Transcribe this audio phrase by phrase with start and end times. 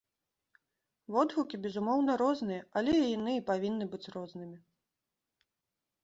[1.15, 4.57] Водгукі, безумоўна, розныя, але яны і павінны быць рознымі.